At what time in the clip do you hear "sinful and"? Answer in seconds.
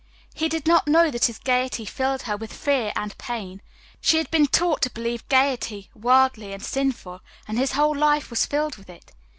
6.65-7.59